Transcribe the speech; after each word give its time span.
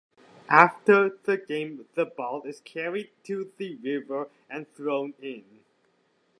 After 0.49 1.15
the 1.21 1.37
game 1.37 1.85
the 1.93 2.07
ball 2.07 2.41
is 2.41 2.59
carried 2.61 3.11
to 3.25 3.51
the 3.57 3.75
river 3.75 4.29
and 4.49 4.67
thrown 4.73 5.13
in. 5.21 5.43